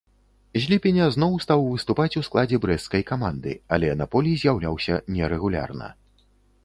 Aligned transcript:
З 0.61 0.61
ліпеня 0.69 1.05
зноў 1.15 1.35
стаў 1.43 1.61
выступаць 1.73 2.15
у 2.21 2.25
складзе 2.29 2.57
брэсцкай 2.63 3.05
каманды, 3.11 3.53
але 3.77 3.93
на 4.01 4.05
полі 4.17 4.31
з'яўляўся 4.45 4.99
нерэгулярна. 5.19 5.87